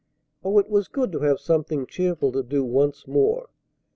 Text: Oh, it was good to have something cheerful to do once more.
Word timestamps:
Oh, 0.43 0.57
it 0.57 0.67
was 0.67 0.87
good 0.87 1.11
to 1.11 1.19
have 1.19 1.39
something 1.39 1.85
cheerful 1.85 2.31
to 2.31 2.41
do 2.41 2.63
once 2.63 3.07
more. 3.07 3.49